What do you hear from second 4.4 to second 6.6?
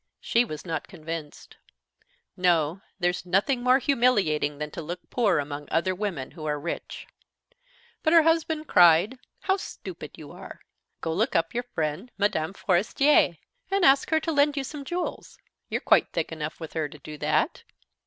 than to look poor among other women who are